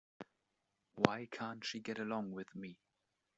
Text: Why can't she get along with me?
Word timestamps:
Why 0.95 1.27
can't 1.29 1.63
she 1.63 1.79
get 1.79 1.99
along 1.99 2.31
with 2.31 2.55
me? 2.55 2.79